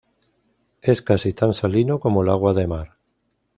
Es 0.81 1.03
casi 1.03 1.31
tan 1.31 1.53
salino 1.53 1.99
como 1.99 2.23
el 2.23 2.29
agua 2.29 2.55
de 2.55 2.65
mar. 2.65 2.97